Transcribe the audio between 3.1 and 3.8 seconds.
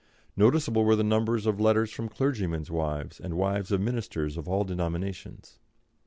and wives